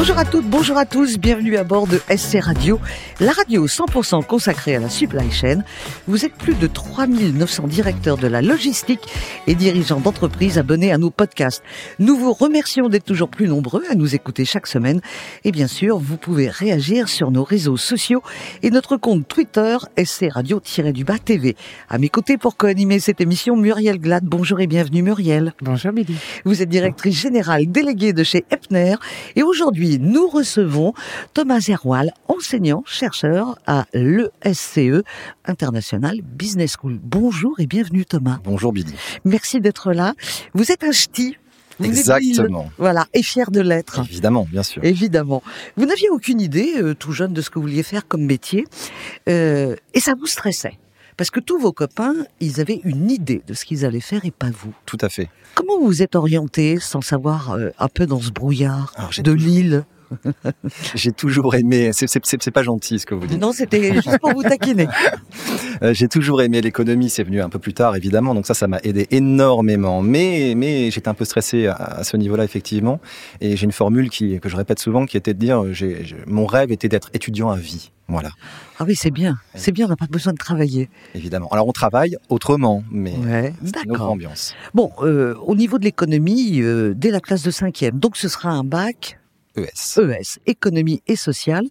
Bonjour 0.00 0.16
à 0.16 0.24
toutes, 0.24 0.46
bonjour 0.46 0.78
à 0.78 0.86
tous, 0.86 1.18
bienvenue 1.18 1.58
à 1.58 1.62
bord 1.62 1.86
de 1.86 2.00
SC 2.08 2.38
Radio, 2.40 2.80
la 3.20 3.32
radio 3.32 3.66
100% 3.66 4.24
consacrée 4.24 4.76
à 4.76 4.80
la 4.80 4.88
supply 4.88 5.30
chain. 5.30 5.62
Vous 6.06 6.24
êtes 6.24 6.32
plus 6.32 6.54
de 6.54 6.66
3900 6.66 7.66
directeurs 7.66 8.16
de 8.16 8.26
la 8.26 8.40
logistique 8.40 9.06
et 9.46 9.54
dirigeants 9.54 10.00
d'entreprises 10.00 10.56
abonnés 10.56 10.90
à 10.90 10.96
nos 10.96 11.10
podcasts. 11.10 11.62
Nous 11.98 12.16
vous 12.16 12.32
remercions 12.32 12.88
d'être 12.88 13.04
toujours 13.04 13.28
plus 13.28 13.46
nombreux 13.46 13.82
à 13.90 13.94
nous 13.94 14.14
écouter 14.14 14.46
chaque 14.46 14.68
semaine. 14.68 15.02
Et 15.44 15.52
bien 15.52 15.66
sûr, 15.66 15.98
vous 15.98 16.16
pouvez 16.16 16.48
réagir 16.48 17.10
sur 17.10 17.30
nos 17.30 17.44
réseaux 17.44 17.76
sociaux 17.76 18.22
et 18.62 18.70
notre 18.70 18.96
compte 18.96 19.28
Twitter 19.28 19.76
SC 20.02 20.28
Radio-du-Bas 20.30 21.18
TV. 21.18 21.56
À 21.90 21.98
mes 21.98 22.08
côtés 22.08 22.38
pour 22.38 22.56
co-animer 22.56 23.00
cette 23.00 23.20
émission, 23.20 23.54
Muriel 23.54 23.98
Glad. 23.98 24.24
Bonjour 24.24 24.60
et 24.60 24.66
bienvenue 24.66 25.02
Muriel. 25.02 25.52
Bonjour 25.60 25.92
Billy. 25.92 26.16
Vous 26.46 26.62
êtes 26.62 26.70
directrice 26.70 27.20
générale 27.20 27.66
déléguée 27.70 28.14
de 28.14 28.24
chez 28.24 28.46
Epner 28.50 28.94
et 29.36 29.42
aujourd'hui 29.42 29.89
nous 29.98 30.28
recevons 30.28 30.92
Thomas 31.34 31.60
Zerwal, 31.60 32.12
enseignant, 32.28 32.82
chercheur 32.86 33.58
à 33.66 33.86
l'ESCE, 33.92 35.02
International 35.44 36.20
Business 36.22 36.76
School. 36.78 36.98
Bonjour 37.02 37.58
et 37.60 37.66
bienvenue 37.66 38.04
Thomas. 38.04 38.38
Bonjour 38.44 38.72
Billy. 38.72 38.94
Merci 39.24 39.60
d'être 39.60 39.92
là. 39.92 40.14
Vous 40.54 40.70
êtes 40.72 40.84
un 40.84 40.92
ch'ti. 40.92 41.36
Exactement. 41.82 42.70
Voilà, 42.78 43.06
et 43.14 43.22
fier 43.22 43.50
de 43.50 43.60
l'être. 43.60 44.00
Évidemment, 44.00 44.46
bien 44.50 44.62
sûr. 44.62 44.84
Évidemment. 44.84 45.42
Vous 45.76 45.86
n'aviez 45.86 46.10
aucune 46.10 46.40
idée, 46.40 46.74
euh, 46.76 46.94
tout 46.94 47.12
jeune, 47.12 47.32
de 47.32 47.40
ce 47.40 47.50
que 47.50 47.58
vous 47.58 47.62
vouliez 47.62 47.82
faire 47.82 48.06
comme 48.06 48.24
métier, 48.24 48.66
euh, 49.28 49.76
et 49.94 50.00
ça 50.00 50.12
vous 50.18 50.26
stressait. 50.26 50.78
Parce 51.20 51.30
que 51.30 51.40
tous 51.40 51.58
vos 51.58 51.72
copains, 51.72 52.14
ils 52.40 52.62
avaient 52.62 52.80
une 52.82 53.10
idée 53.10 53.42
de 53.46 53.52
ce 53.52 53.66
qu'ils 53.66 53.84
allaient 53.84 54.00
faire 54.00 54.24
et 54.24 54.30
pas 54.30 54.48
vous. 54.48 54.72
Tout 54.86 54.96
à 55.02 55.10
fait. 55.10 55.28
Comment 55.54 55.78
vous 55.78 55.84
vous 55.84 56.02
êtes 56.02 56.16
orienté 56.16 56.78
sans 56.80 57.02
savoir 57.02 57.50
euh, 57.50 57.68
un 57.78 57.88
peu 57.88 58.06
dans 58.06 58.22
ce 58.22 58.30
brouillard 58.30 58.94
de 59.22 59.30
l'île 59.30 59.84
J'ai 60.94 61.12
toujours 61.12 61.54
aimé. 61.56 61.90
C'est 61.92 62.50
pas 62.50 62.62
gentil 62.62 62.98
ce 62.98 63.04
que 63.04 63.14
vous 63.14 63.26
dites. 63.26 63.38
Non, 63.38 63.52
c'était 63.52 63.92
juste 63.96 64.18
pour 64.18 64.32
vous 64.32 64.42
taquiner. 64.42 64.88
Euh, 65.82 65.94
j'ai 65.94 66.08
toujours 66.08 66.42
aimé 66.42 66.60
l'économie. 66.60 67.08
C'est 67.08 67.22
venu 67.22 67.40
un 67.40 67.48
peu 67.48 67.58
plus 67.58 67.72
tard, 67.72 67.96
évidemment. 67.96 68.34
Donc 68.34 68.46
ça, 68.46 68.52
ça 68.52 68.68
m'a 68.68 68.80
aidé 68.82 69.06
énormément. 69.10 70.02
Mais, 70.02 70.52
mais 70.54 70.90
j'étais 70.90 71.08
un 71.08 71.14
peu 71.14 71.24
stressé 71.24 71.68
à, 71.68 72.04
ce 72.04 72.18
niveau-là, 72.18 72.44
effectivement. 72.44 73.00
Et 73.40 73.56
j'ai 73.56 73.64
une 73.64 73.72
formule 73.72 74.10
qui, 74.10 74.38
que 74.40 74.50
je 74.50 74.56
répète 74.56 74.78
souvent, 74.78 75.06
qui 75.06 75.16
était 75.16 75.32
de 75.32 75.38
dire, 75.38 75.64
mon 76.26 76.44
rêve 76.44 76.70
était 76.70 76.88
d'être 76.88 77.08
étudiant 77.14 77.48
à 77.48 77.56
vie. 77.56 77.92
Voilà. 78.10 78.30
Ah 78.78 78.84
oui, 78.86 78.96
c'est 78.96 79.10
bien. 79.10 79.38
C'est 79.54 79.72
bien, 79.72 79.86
on 79.86 79.88
n'a 79.88 79.96
pas 79.96 80.06
besoin 80.06 80.32
de 80.32 80.38
travailler. 80.38 80.90
Évidemment. 81.14 81.48
Alors 81.48 81.68
on 81.68 81.72
travaille 81.72 82.16
autrement, 82.28 82.82
mais 82.90 83.16
ouais, 83.16 83.54
c'est 83.64 83.84
une 83.84 83.92
autre 83.92 84.02
ambiance. 84.02 84.54
Bon, 84.74 84.90
euh, 85.00 85.34
au 85.42 85.54
niveau 85.54 85.78
de 85.78 85.84
l'économie, 85.84 86.60
euh, 86.60 86.92
dès 86.96 87.10
la 87.10 87.20
classe 87.20 87.42
de 87.42 87.50
cinquième, 87.50 87.98
donc 87.98 88.16
ce 88.16 88.28
sera 88.28 88.50
un 88.50 88.64
bac 88.64 89.18
ES. 89.56 90.00
ES, 90.00 90.38
économie 90.46 91.02
et 91.06 91.16
sociale, 91.16 91.66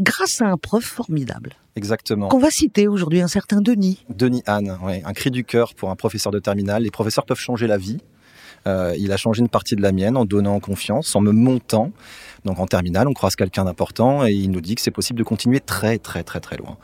grâce 0.00 0.40
à 0.40 0.46
un 0.46 0.56
prof 0.56 0.84
formidable. 0.84 1.52
Exactement. 1.76 2.28
Qu'on 2.28 2.38
va 2.38 2.50
citer 2.50 2.86
aujourd'hui, 2.86 3.20
un 3.20 3.28
certain 3.28 3.60
Denis. 3.60 4.04
Denis 4.08 4.42
Anne, 4.46 4.78
un 4.82 5.12
cri 5.12 5.30
du 5.30 5.44
cœur 5.44 5.74
pour 5.74 5.90
un 5.90 5.96
professeur 5.96 6.32
de 6.32 6.38
terminale. 6.38 6.84
Les 6.84 6.90
professeurs 6.90 7.26
peuvent 7.26 7.38
changer 7.38 7.66
la 7.66 7.78
vie. 7.78 7.98
Euh, 8.66 8.94
il 8.98 9.12
a 9.12 9.16
changé 9.16 9.40
une 9.40 9.48
partie 9.48 9.76
de 9.76 9.82
la 9.82 9.92
mienne 9.92 10.16
en 10.16 10.24
donnant 10.24 10.58
confiance, 10.60 11.14
en 11.16 11.20
me 11.20 11.32
montant. 11.32 11.90
Donc 12.44 12.58
en 12.58 12.66
terminale, 12.66 13.08
on 13.08 13.12
croise 13.12 13.36
quelqu'un 13.36 13.64
d'important 13.64 14.26
et 14.26 14.32
il 14.32 14.50
nous 14.50 14.60
dit 14.60 14.74
que 14.74 14.82
c'est 14.82 14.90
possible 14.90 15.18
de 15.18 15.24
continuer 15.24 15.60
très 15.60 15.98
très 15.98 16.22
très 16.22 16.40
très 16.40 16.56
loin. 16.56 16.76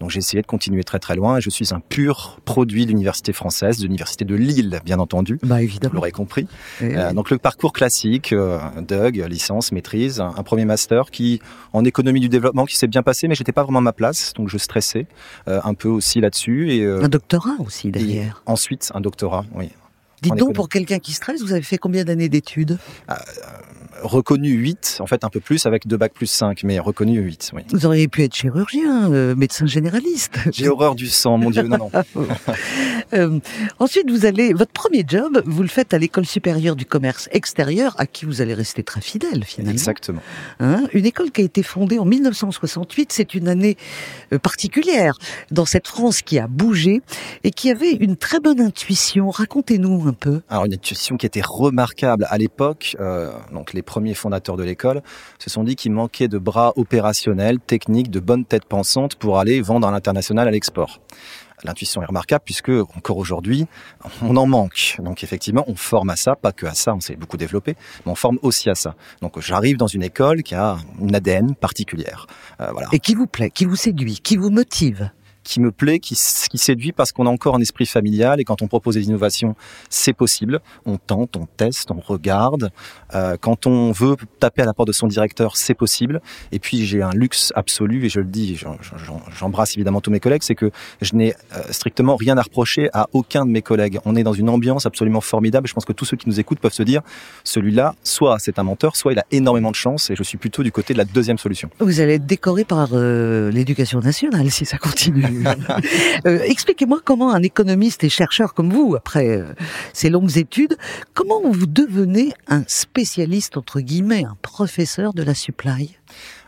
Donc 0.00 0.10
j'ai 0.10 0.18
essayé 0.18 0.40
de 0.42 0.46
continuer 0.46 0.84
très 0.84 0.98
très 0.98 1.16
loin 1.16 1.38
et 1.38 1.40
je 1.40 1.50
suis 1.50 1.74
un 1.74 1.80
pur 1.80 2.38
produit 2.44 2.84
de 2.86 2.90
l'université 2.90 3.32
française, 3.32 3.78
de 3.78 3.84
l'université 3.84 4.24
de 4.24 4.34
Lille, 4.34 4.80
bien 4.84 5.00
entendu. 5.00 5.38
Bah 5.42 5.60
évidemment. 5.60 5.90
Vous 5.90 5.96
l'aurez 5.96 6.12
compris. 6.12 6.46
Euh, 6.82 7.12
donc 7.12 7.30
le 7.30 7.38
parcours 7.38 7.72
classique, 7.72 8.32
euh, 8.32 8.58
Doug, 8.80 9.16
licence, 9.28 9.72
maîtrise, 9.72 10.20
un, 10.20 10.42
premier 10.42 10.64
master 10.64 11.10
qui 11.10 11.40
en 11.72 11.84
économie 11.84 12.20
du 12.20 12.28
développement 12.28 12.64
qui 12.64 12.76
s'est 12.76 12.86
bien 12.86 13.02
passé, 13.02 13.28
mais 13.28 13.34
j'étais 13.34 13.52
pas 13.52 13.64
vraiment 13.64 13.80
à 13.80 13.82
ma 13.82 13.92
place, 13.92 14.32
donc 14.34 14.48
je 14.48 14.56
stressais 14.56 15.06
euh, 15.48 15.60
un 15.64 15.74
peu 15.74 15.88
aussi 15.88 16.20
là-dessus. 16.20 16.70
Et 16.72 16.86
un 16.86 17.08
doctorat 17.08 17.56
aussi 17.58 17.90
derrière. 17.90 18.42
ensuite 18.46 18.90
un 18.94 19.00
doctorat, 19.00 19.44
oui. 19.54 19.70
Dites 20.22 20.34
donc, 20.34 20.54
pour 20.54 20.68
quelqu'un 20.68 20.98
qui 20.98 21.12
stresse, 21.12 21.42
vous 21.42 21.52
avez 21.52 21.62
fait 21.62 21.78
combien 21.78 22.04
d'années 22.04 22.28
d'études? 22.28 22.78
Ah, 23.06 23.22
reconnu 24.02 24.50
8, 24.50 24.98
en 25.00 25.06
fait 25.06 25.24
un 25.24 25.28
peu 25.28 25.40
plus, 25.40 25.66
avec 25.66 25.86
deux 25.86 25.96
bacs 25.96 26.12
plus 26.12 26.26
5, 26.26 26.62
mais 26.64 26.78
reconnu 26.78 27.18
8, 27.18 27.50
oui. 27.54 27.62
Vous 27.72 27.86
auriez 27.86 28.08
pu 28.08 28.22
être 28.22 28.34
chirurgien, 28.34 29.12
euh, 29.12 29.34
médecin 29.34 29.66
généraliste. 29.66 30.38
J'ai 30.52 30.68
horreur 30.68 30.94
du 30.94 31.06
sang, 31.08 31.38
mon 31.38 31.50
Dieu, 31.50 31.62
non, 31.62 31.78
non. 31.78 31.90
euh, 33.14 33.38
ensuite, 33.78 34.10
vous 34.10 34.26
allez, 34.26 34.52
votre 34.52 34.72
premier 34.72 35.04
job, 35.06 35.42
vous 35.46 35.62
le 35.62 35.68
faites 35.68 35.94
à 35.94 35.98
l'école 35.98 36.26
supérieure 36.26 36.76
du 36.76 36.84
commerce 36.84 37.28
extérieur, 37.32 37.94
à 37.98 38.06
qui 38.06 38.24
vous 38.24 38.40
allez 38.40 38.54
rester 38.54 38.82
très 38.82 39.00
fidèle, 39.00 39.44
finalement. 39.44 39.72
Exactement. 39.72 40.20
Hein 40.60 40.84
une 40.92 41.06
école 41.06 41.30
qui 41.30 41.40
a 41.40 41.44
été 41.44 41.62
fondée 41.62 41.98
en 41.98 42.04
1968, 42.04 43.12
c'est 43.12 43.34
une 43.34 43.48
année 43.48 43.76
euh, 44.32 44.38
particulière 44.38 45.14
dans 45.50 45.64
cette 45.64 45.86
France 45.86 46.22
qui 46.22 46.38
a 46.38 46.46
bougé 46.46 47.02
et 47.44 47.50
qui 47.50 47.70
avait 47.70 47.92
une 47.92 48.16
très 48.16 48.40
bonne 48.40 48.60
intuition. 48.60 49.30
Racontez-nous 49.30 50.06
un 50.06 50.12
peu. 50.12 50.42
Alors, 50.48 50.66
une 50.66 50.74
intuition 50.74 51.16
qui 51.16 51.26
était 51.26 51.42
remarquable 51.44 52.26
à 52.28 52.38
l'époque, 52.38 52.96
euh, 53.00 53.32
donc 53.52 53.72
les 53.72 53.82
premiers 53.88 54.14
fondateurs 54.14 54.58
de 54.58 54.64
l'école, 54.64 55.02
se 55.38 55.48
sont 55.48 55.64
dit 55.64 55.74
qu'il 55.74 55.92
manquait 55.92 56.28
de 56.28 56.36
bras 56.36 56.74
opérationnels, 56.76 57.58
techniques, 57.58 58.10
de 58.10 58.20
bonnes 58.20 58.44
têtes 58.44 58.66
pensantes 58.66 59.14
pour 59.16 59.38
aller 59.38 59.62
vendre 59.62 59.88
à 59.88 59.90
l'international 59.90 60.46
à 60.46 60.50
l'export. 60.50 61.00
L'intuition 61.64 62.02
est 62.02 62.04
remarquable 62.04 62.42
puisque 62.44 62.68
encore 62.68 63.16
aujourd'hui, 63.16 63.66
on 64.22 64.36
en 64.36 64.46
manque. 64.46 64.96
Donc 65.00 65.24
effectivement, 65.24 65.64
on 65.66 65.74
forme 65.74 66.10
à 66.10 66.16
ça, 66.16 66.36
pas 66.36 66.52
que 66.52 66.66
à 66.66 66.74
ça, 66.74 66.94
on 66.94 67.00
s'est 67.00 67.16
beaucoup 67.16 67.38
développé, 67.38 67.74
mais 68.04 68.12
on 68.12 68.14
forme 68.14 68.38
aussi 68.42 68.70
à 68.70 68.74
ça. 68.74 68.94
Donc 69.22 69.40
j'arrive 69.40 69.76
dans 69.76 69.86
une 69.86 70.02
école 70.02 70.42
qui 70.42 70.54
a 70.54 70.76
une 71.00 71.14
ADN 71.14 71.54
particulière. 71.54 72.26
Euh, 72.60 72.70
voilà. 72.72 72.88
Et 72.92 73.00
qui 73.00 73.14
vous 73.14 73.26
plaît, 73.26 73.50
qui 73.50 73.64
vous 73.64 73.76
séduit, 73.76 74.20
qui 74.20 74.36
vous 74.36 74.50
motive? 74.50 75.10
Qui 75.48 75.60
me 75.60 75.70
plaît, 75.70 75.98
qui, 75.98 76.14
séduit 76.14 76.92
parce 76.92 77.10
qu'on 77.12 77.26
a 77.26 77.30
encore 77.30 77.54
un 77.54 77.60
esprit 77.60 77.86
familial 77.86 78.38
et 78.38 78.44
quand 78.44 78.60
on 78.60 78.66
propose 78.66 78.96
des 78.96 79.06
innovations, 79.06 79.56
c'est 79.88 80.12
possible. 80.12 80.60
On 80.84 80.98
tente, 80.98 81.36
on 81.36 81.46
teste, 81.56 81.90
on 81.90 82.00
regarde. 82.00 82.70
Euh, 83.14 83.36
quand 83.40 83.66
on 83.66 83.90
veut 83.90 84.16
taper 84.40 84.62
à 84.62 84.66
la 84.66 84.74
porte 84.74 84.88
de 84.88 84.92
son 84.92 85.06
directeur, 85.06 85.56
c'est 85.56 85.74
possible. 85.74 86.20
Et 86.52 86.58
puis 86.58 86.84
j'ai 86.84 87.00
un 87.00 87.12
luxe 87.12 87.52
absolu 87.56 88.04
et 88.04 88.08
je 88.10 88.20
le 88.20 88.26
dis, 88.26 88.60
j'embrasse 89.38 89.74
évidemment 89.76 90.02
tous 90.02 90.10
mes 90.10 90.20
collègues, 90.20 90.42
c'est 90.42 90.54
que 90.54 90.70
je 91.00 91.14
n'ai 91.14 91.34
euh, 91.54 91.62
strictement 91.70 92.16
rien 92.16 92.36
à 92.36 92.42
reprocher 92.42 92.90
à 92.92 93.08
aucun 93.14 93.46
de 93.46 93.50
mes 93.50 93.62
collègues. 93.62 94.00
On 94.04 94.16
est 94.16 94.24
dans 94.24 94.34
une 94.34 94.50
ambiance 94.50 94.84
absolument 94.84 95.22
formidable. 95.22 95.66
Je 95.66 95.72
pense 95.72 95.86
que 95.86 95.94
tous 95.94 96.04
ceux 96.04 96.18
qui 96.18 96.28
nous 96.28 96.38
écoutent 96.38 96.60
peuvent 96.60 96.74
se 96.74 96.82
dire, 96.82 97.00
celui-là, 97.44 97.94
soit 98.02 98.38
c'est 98.38 98.58
un 98.58 98.64
menteur, 98.64 98.96
soit 98.96 99.12
il 99.12 99.18
a 99.18 99.24
énormément 99.30 99.70
de 99.70 99.76
chance 99.76 100.10
et 100.10 100.16
je 100.16 100.22
suis 100.22 100.36
plutôt 100.36 100.62
du 100.62 100.72
côté 100.72 100.92
de 100.92 100.98
la 100.98 101.06
deuxième 101.06 101.38
solution. 101.38 101.70
Vous 101.78 102.00
allez 102.00 102.14
être 102.14 102.26
décoré 102.26 102.64
par 102.64 102.90
euh, 102.92 103.50
l'éducation 103.50 104.00
nationale 104.00 104.50
si 104.50 104.66
ça 104.66 104.76
continue. 104.76 105.37
Euh, 106.26 106.40
expliquez-moi 106.44 107.00
comment 107.04 107.32
un 107.32 107.42
économiste 107.42 108.02
et 108.02 108.08
chercheur 108.08 108.52
comme 108.52 108.72
vous, 108.72 108.96
après 108.96 109.38
euh, 109.38 109.54
ces 109.92 110.10
longues 110.10 110.36
études, 110.36 110.76
comment 111.14 111.40
vous 111.48 111.66
devenez 111.66 112.32
un 112.48 112.64
spécialiste, 112.66 113.56
entre 113.56 113.80
guillemets, 113.80 114.24
un 114.24 114.36
professeur 114.42 115.14
de 115.14 115.22
la 115.22 115.34
supply? 115.34 115.96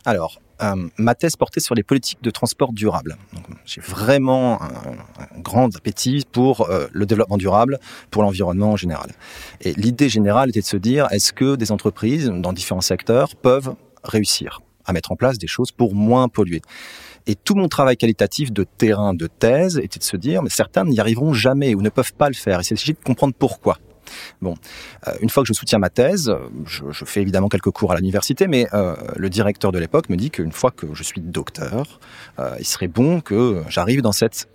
Alors, 0.05 0.41
euh, 0.63 0.89
ma 0.99 1.15
thèse 1.15 1.37
portait 1.37 1.61
sur 1.61 1.75
les 1.75 1.85
politiques 1.85 2.23
de 2.23 2.31
transport 2.31 2.73
durable. 2.73 3.17
J'ai 3.65 3.81
vraiment 3.81 4.61
un, 4.61 4.71
grand 5.39 5.75
appétit 5.77 6.27
pour 6.31 6.69
le 6.93 7.07
développement 7.07 7.39
durable, 7.39 7.79
pour 8.11 8.23
l'environnement 8.23 8.73
en 8.73 8.77
général. 8.77 9.13
Et 9.61 9.73
l'idée 9.75 10.09
générale 10.09 10.49
était 10.49 10.61
de 10.61 10.67
se 10.67 10.77
dire, 10.77 11.07
est-ce 11.13 11.33
que 11.33 11.55
des 11.55 11.71
entreprises 11.71 12.27
dans 12.35 12.53
différents 12.53 12.81
secteurs 12.81 13.37
peuvent 13.37 13.75
réussir 14.03 14.61
à 14.85 14.93
mettre 14.93 15.13
en 15.13 15.17
place 15.17 15.39
des 15.39 15.47
choses 15.47 15.71
pour 15.71 15.95
moins 15.95 16.29
polluer? 16.29 16.61
Et 17.27 17.35
tout 17.35 17.55
mon 17.55 17.69
travail 17.69 17.97
qualitatif 17.97 18.53
de 18.53 18.65
terrain, 18.65 19.15
de 19.15 19.27
thèse, 19.27 19.79
était 19.79 19.99
de 19.99 20.05
se 20.05 20.17
dire, 20.17 20.43
mais 20.43 20.51
certains 20.51 20.85
n'y 20.85 21.01
arriveront 21.01 21.33
jamais 21.33 21.75
ou 21.75 21.83
ne 21.83 21.89
peuvent 21.89 22.15
pas 22.15 22.29
le 22.29 22.35
faire. 22.35 22.61
Et 22.61 22.63
c'est 22.63 22.75
de 22.75 22.97
comprendre 23.05 23.35
pourquoi. 23.39 23.79
Bon, 24.41 24.55
euh, 25.07 25.13
une 25.21 25.31
fois 25.31 25.43
que 25.43 25.47
je 25.49 25.53
soutiens 25.53 25.79
ma 25.79 25.91
thèse, 25.91 26.35
je, 26.67 26.85
je 26.91 27.05
fais 27.05 27.23
évidemment 27.23 27.49
quelques 27.49 27.71
cours 27.71 27.93
à 27.93 27.97
l'université, 27.97 28.47
mais 28.49 28.67
euh, 28.75 28.97
le 29.17 29.31
directeur 29.31 29.73
de 29.73 29.79
l'époque 29.79 30.09
me 30.09 30.17
dit 30.17 30.31
qu'une 30.31 30.53
fois 30.53 30.71
que 30.71 30.87
je 30.95 31.03
suis 31.03 31.21
docteur, 31.21 32.01
euh, 32.39 32.57
il 32.59 32.67
serait 32.67 32.89
bon 32.89 33.21
que 33.21 33.63
j'arrive 33.69 34.03
dans 34.03 34.13
cette 34.13 34.49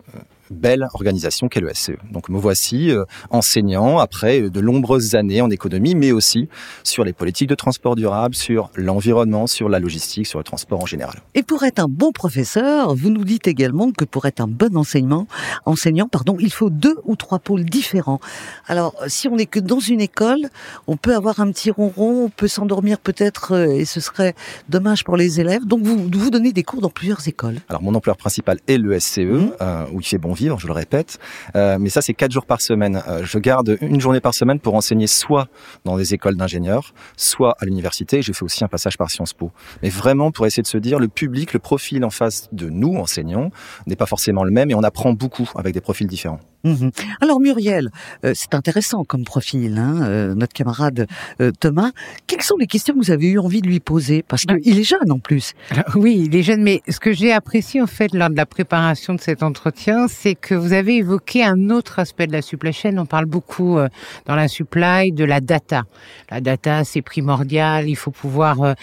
belle 0.49 0.87
organisation 0.93 1.47
qu'est 1.47 1.59
le 1.59 1.73
SCE. 1.73 1.91
Donc 2.11 2.29
me 2.29 2.37
voici 2.37 2.91
euh, 2.91 3.05
enseignant 3.29 3.99
après 3.99 4.49
de 4.49 4.61
nombreuses 4.61 5.15
années 5.15 5.41
en 5.41 5.49
économie, 5.49 5.95
mais 5.95 6.11
aussi 6.11 6.49
sur 6.83 7.03
les 7.03 7.13
politiques 7.13 7.49
de 7.49 7.55
transport 7.55 7.95
durable, 7.95 8.35
sur 8.35 8.69
l'environnement, 8.75 9.47
sur 9.47 9.69
la 9.69 9.79
logistique, 9.79 10.27
sur 10.27 10.39
le 10.39 10.43
transport 10.43 10.81
en 10.81 10.85
général. 10.85 11.15
Et 11.33 11.43
pour 11.43 11.63
être 11.63 11.79
un 11.79 11.87
bon 11.89 12.11
professeur, 12.11 12.95
vous 12.95 13.09
nous 13.09 13.23
dites 13.23 13.47
également 13.47 13.91
que 13.91 14.05
pour 14.05 14.25
être 14.25 14.41
un 14.41 14.47
bon 14.47 14.77
enseignement, 14.77 15.27
enseignant, 15.65 16.07
pardon, 16.07 16.37
il 16.39 16.51
faut 16.51 16.69
deux 16.69 16.97
ou 17.05 17.15
trois 17.15 17.39
pôles 17.39 17.65
différents. 17.65 18.19
Alors, 18.67 18.95
si 19.07 19.27
on 19.27 19.35
n'est 19.35 19.45
que 19.45 19.59
dans 19.59 19.79
une 19.79 20.01
école, 20.01 20.49
on 20.87 20.97
peut 20.97 21.15
avoir 21.15 21.39
un 21.39 21.51
petit 21.51 21.71
ronron, 21.71 22.25
on 22.25 22.29
peut 22.29 22.47
s'endormir 22.47 22.99
peut-être, 22.99 23.53
euh, 23.53 23.75
et 23.75 23.85
ce 23.85 23.99
serait 23.99 24.35
dommage 24.69 25.03
pour 25.03 25.17
les 25.17 25.39
élèves. 25.39 25.65
Donc, 25.65 25.81
vous, 25.83 26.09
vous 26.11 26.29
donnez 26.29 26.51
des 26.51 26.63
cours 26.63 26.81
dans 26.81 26.89
plusieurs 26.89 27.27
écoles. 27.27 27.57
Alors, 27.69 27.81
mon 27.81 27.95
employeur 27.95 28.17
principal 28.17 28.59
est 28.67 28.77
le 28.77 28.99
SCE, 28.99 29.19
mmh. 29.19 29.51
euh, 29.61 29.85
où 29.91 29.99
il 29.99 30.05
fait 30.05 30.17
bon 30.17 30.34
vivre, 30.35 30.59
je 30.59 30.67
le 30.67 30.73
répète. 30.73 31.17
Euh, 31.55 31.77
mais 31.79 31.89
ça, 31.89 32.01
c'est 32.01 32.13
quatre 32.13 32.31
jours 32.31 32.45
par 32.45 32.61
semaine. 32.61 33.01
Euh, 33.07 33.25
je 33.25 33.39
garde 33.39 33.77
une 33.81 33.99
journée 33.99 34.19
par 34.19 34.33
semaine 34.33 34.59
pour 34.59 34.75
enseigner 34.75 35.07
soit 35.07 35.47
dans 35.83 35.97
des 35.97 36.13
écoles 36.13 36.35
d'ingénieurs, 36.35 36.93
soit 37.17 37.55
à 37.59 37.65
l'université. 37.65 38.21
J'ai 38.21 38.33
fait 38.33 38.43
aussi 38.43 38.63
un 38.63 38.67
passage 38.67 38.97
par 38.97 39.09
Sciences 39.09 39.33
Po. 39.33 39.51
Mais 39.81 39.89
vraiment 39.89 40.31
pour 40.31 40.45
essayer 40.45 40.63
de 40.63 40.67
se 40.67 40.77
dire, 40.77 40.99
le 40.99 41.07
public, 41.07 41.53
le 41.53 41.59
profil 41.59 42.05
en 42.05 42.09
face 42.09 42.49
de 42.51 42.69
nous, 42.69 42.95
enseignants, 42.97 43.49
n'est 43.87 43.95
pas 43.95 44.05
forcément 44.05 44.43
le 44.43 44.51
même 44.51 44.69
et 44.69 44.75
on 44.75 44.83
apprend 44.83 45.13
beaucoup 45.13 45.49
avec 45.55 45.73
des 45.73 45.81
profils 45.81 46.07
différents. 46.07 46.39
Mhm. 46.65 46.89
Alors 47.21 47.39
Muriel, 47.39 47.91
euh, 48.25 48.33
c'est 48.35 48.55
intéressant 48.55 49.03
comme 49.03 49.23
profil, 49.23 49.77
hein, 49.77 50.01
euh, 50.01 50.33
notre 50.33 50.53
camarade 50.53 51.05
euh, 51.39 51.51
Thomas. 51.59 51.91
Quelles 52.25 52.41
sont 52.41 52.57
les 52.57 52.65
questions 52.65 52.95
que 52.95 52.99
vous 52.99 53.11
avez 53.11 53.27
eu 53.27 53.39
envie 53.39 53.61
de 53.61 53.67
lui 53.67 53.79
poser? 53.79 54.23
Parce 54.27 54.45
bah 54.47 54.59
qu'il 54.59 54.79
est 54.79 54.83
jeune 54.83 55.11
en 55.11 55.19
plus. 55.19 55.53
oui, 55.95 56.23
il 56.25 56.35
est 56.35 56.41
jeune, 56.41 56.63
mais 56.63 56.81
ce 56.89 56.99
que 56.99 57.13
j'ai 57.13 57.31
apprécié 57.31 57.81
en 57.83 57.87
fait 57.87 58.13
lors 58.15 58.31
de 58.31 58.35
la 58.35 58.47
préparation 58.47 59.13
de 59.13 59.21
cet 59.21 59.43
entretien, 59.43 60.07
c'est 60.25 60.33
que 60.33 60.55
vous 60.55 60.73
avez 60.73 60.95
évoqué 60.95 61.43
un 61.43 61.69
autre 61.69 61.99
aspect 61.99 62.25
de 62.25 62.31
la 62.31 62.41
supply 62.41 62.73
chain. 62.73 62.97
On 62.97 63.05
parle 63.05 63.25
beaucoup 63.25 63.77
dans 64.25 64.35
la 64.35 64.47
supply 64.47 65.11
de 65.11 65.23
la 65.23 65.39
data. 65.39 65.83
La 66.31 66.41
data, 66.41 66.83
c'est 66.83 67.03
primordial. 67.03 67.87
Il 67.87 67.95
faut 67.95 68.09
pouvoir 68.09 68.73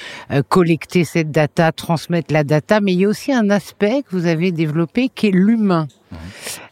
collecter 0.49 1.03
cette 1.03 1.33
data, 1.33 1.73
transmettre 1.73 2.33
la 2.33 2.45
data, 2.45 2.81
mais 2.81 2.93
il 2.93 3.01
y 3.01 3.05
a 3.07 3.09
aussi 3.09 3.33
un 3.33 3.51
aspect 3.51 4.05
que 4.09 4.15
vous 4.15 4.27
avez 4.27 4.53
développé 4.53 5.09
qui 5.09 5.27
est 5.27 5.31
l'humain. 5.33 5.89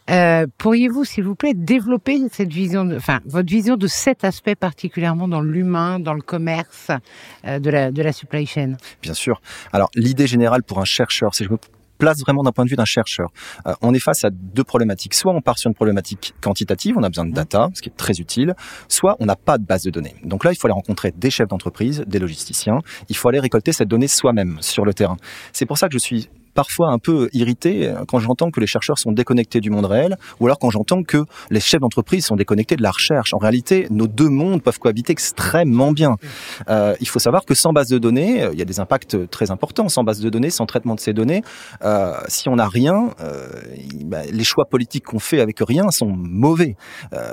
Euh, 0.09 0.47
pourriez-vous, 0.57 1.03
s'il 1.03 1.25
vous 1.25 1.35
plaît, 1.35 1.53
développer 1.53 2.21
cette 2.31 2.53
vision, 2.53 2.85
de, 2.85 2.95
enfin, 2.95 3.19
votre 3.25 3.49
vision 3.49 3.75
de 3.75 3.87
cet 3.87 4.23
aspect 4.23 4.55
particulièrement 4.55 5.27
dans 5.27 5.41
l'humain, 5.41 5.99
dans 5.99 6.13
le 6.13 6.21
commerce 6.21 6.91
euh, 7.45 7.59
de, 7.59 7.69
la, 7.69 7.91
de 7.91 8.01
la 8.01 8.13
supply 8.13 8.45
chain? 8.45 8.77
Bien 9.01 9.15
sûr. 9.15 9.41
Alors, 9.73 9.89
l'idée 9.95 10.27
générale 10.27 10.63
pour 10.63 10.79
un 10.79 10.85
chercheur, 10.85 11.35
si 11.35 11.43
je 11.43 11.49
me 11.49 11.57
place 12.01 12.19
vraiment 12.19 12.41
d'un 12.41 12.51
point 12.51 12.65
de 12.65 12.69
vue 12.69 12.75
d'un 12.75 12.83
chercheur. 12.97 13.29
Euh, 13.67 13.73
on 13.81 13.93
est 13.93 13.99
face 13.99 14.25
à 14.25 14.31
deux 14.31 14.63
problématiques. 14.63 15.13
Soit 15.13 15.31
on 15.33 15.41
part 15.41 15.59
sur 15.59 15.69
une 15.69 15.75
problématique 15.75 16.33
quantitative, 16.41 16.97
on 16.97 17.03
a 17.03 17.09
besoin 17.09 17.25
de 17.25 17.31
data, 17.31 17.69
ce 17.75 17.81
qui 17.81 17.89
est 17.89 17.95
très 17.95 18.15
utile, 18.19 18.55
soit 18.87 19.15
on 19.19 19.27
n'a 19.27 19.35
pas 19.35 19.59
de 19.59 19.65
base 19.65 19.83
de 19.83 19.91
données. 19.91 20.15
Donc 20.23 20.43
là, 20.43 20.51
il 20.51 20.55
faut 20.55 20.65
aller 20.65 20.73
rencontrer 20.73 21.13
des 21.15 21.29
chefs 21.29 21.47
d'entreprise, 21.47 22.03
des 22.07 22.17
logisticiens, 22.17 22.79
il 23.07 23.15
faut 23.15 23.29
aller 23.29 23.39
récolter 23.39 23.71
cette 23.71 23.87
donnée 23.87 24.07
soi-même 24.07 24.57
sur 24.61 24.83
le 24.83 24.95
terrain. 24.95 25.17
C'est 25.53 25.67
pour 25.67 25.77
ça 25.77 25.87
que 25.87 25.93
je 25.93 25.99
suis 25.99 26.27
parfois 26.53 26.89
un 26.89 26.99
peu 26.99 27.29
irrité 27.33 27.87
euh, 27.87 28.03
quand 28.07 28.19
j'entends 28.19 28.51
que 28.51 28.59
les 28.59 28.67
chercheurs 28.67 28.97
sont 28.97 29.11
déconnectés 29.11 29.59
du 29.59 29.69
monde 29.69 29.85
réel, 29.85 30.17
ou 30.39 30.45
alors 30.45 30.59
quand 30.59 30.69
j'entends 30.69 31.03
que 31.03 31.25
les 31.49 31.59
chefs 31.59 31.81
d'entreprise 31.81 32.25
sont 32.25 32.35
déconnectés 32.35 32.75
de 32.75 32.83
la 32.83 32.91
recherche. 32.91 33.33
En 33.33 33.37
réalité, 33.37 33.87
nos 33.89 34.07
deux 34.07 34.29
mondes 34.29 34.61
peuvent 34.61 34.79
cohabiter 34.79 35.11
extrêmement 35.11 35.91
bien. 35.91 36.17
Euh, 36.69 36.95
il 36.99 37.07
faut 37.07 37.19
savoir 37.19 37.45
que 37.45 37.53
sans 37.53 37.73
base 37.73 37.89
de 37.89 37.97
données, 37.97 38.43
euh, 38.43 38.49
il 38.53 38.59
y 38.59 38.61
a 38.61 38.65
des 38.65 38.79
impacts 38.79 39.29
très 39.29 39.51
importants. 39.51 39.89
Sans 39.89 40.03
base 40.03 40.19
de 40.19 40.29
données, 40.29 40.49
sans 40.49 40.65
traitement 40.65 40.95
de 40.95 40.99
ces 40.99 41.13
données, 41.13 41.41
si 42.27 42.49
on 42.49 42.55
n'a 42.55 42.67
rien, 42.67 43.09
bah, 44.05 44.21
les 44.31 44.43
choix 44.43 44.65
politiques 44.65 45.05
qu'on 45.05 45.19
fait 45.19 45.39
avec 45.39 45.59
rien 45.59 45.89
sont 45.91 46.07
mauvais. 46.07 46.75